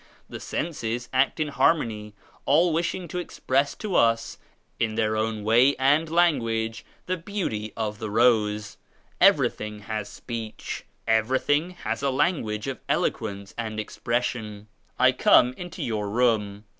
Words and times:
The 0.27 0.39
senses 0.39 1.09
act 1.13 1.39
in 1.39 1.49
harmony, 1.49 2.15
all 2.47 2.73
wishing 2.73 3.07
to 3.09 3.19
express 3.19 3.75
to 3.75 3.95
us 3.95 4.39
in 4.79 4.95
their 4.95 5.15
own 5.15 5.43
way 5.43 5.75
and 5.75 6.09
language, 6.09 6.83
the 7.05 7.17
beauty 7.17 7.71
of 7.77 7.99
the 7.99 8.09
rose. 8.09 8.77
Everything 9.21 9.81
has 9.81 10.09
speech; 10.09 10.85
everything 11.07 11.69
has 11.85 12.01
a 12.01 12.09
language 12.09 12.65
of 12.65 12.79
elo 12.89 13.11
quence 13.11 13.53
and 13.59 13.79
expression. 13.79 14.65
I 14.97 15.11
come 15.11 15.53
into 15.53 15.83
your 15.83 16.09
room. 16.09 16.63